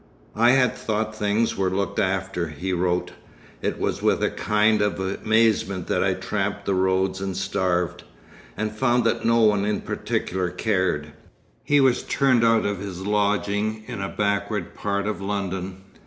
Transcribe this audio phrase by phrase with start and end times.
[0.35, 3.11] 'I had thought things were looked after,' he wrote.
[3.61, 9.03] 'It was with a kind of amazement that I tramped the roads and starved—and found
[9.03, 11.11] that no one in particular cared.'
[11.63, 15.83] He was turned out of his lodging in a backward part of London.